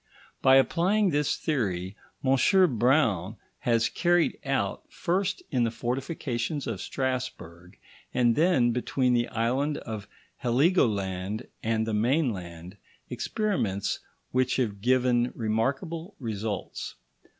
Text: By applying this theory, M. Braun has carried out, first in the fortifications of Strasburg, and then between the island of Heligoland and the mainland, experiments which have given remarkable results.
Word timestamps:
By 0.41 0.55
applying 0.55 1.11
this 1.11 1.35
theory, 1.37 1.95
M. 2.25 2.79
Braun 2.79 3.35
has 3.59 3.87
carried 3.87 4.39
out, 4.43 4.81
first 4.91 5.43
in 5.51 5.63
the 5.63 5.69
fortifications 5.69 6.65
of 6.65 6.81
Strasburg, 6.81 7.77
and 8.11 8.35
then 8.35 8.71
between 8.71 9.13
the 9.13 9.27
island 9.27 9.77
of 9.77 10.07
Heligoland 10.41 11.45
and 11.61 11.85
the 11.85 11.93
mainland, 11.93 12.77
experiments 13.11 13.99
which 14.31 14.55
have 14.55 14.81
given 14.81 15.33
remarkable 15.35 16.15
results. 16.19 16.95